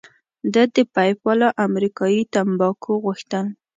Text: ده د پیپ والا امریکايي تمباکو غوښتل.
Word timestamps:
ده 0.53 0.63
د 0.75 0.77
پیپ 0.95 1.17
والا 1.27 1.49
امریکايي 1.65 2.21
تمباکو 2.33 2.91
غوښتل. 3.03 3.45